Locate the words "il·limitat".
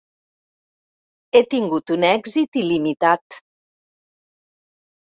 2.65-3.41